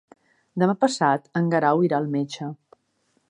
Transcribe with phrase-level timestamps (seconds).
[0.63, 2.49] Demà passat en Guerau irà al metge.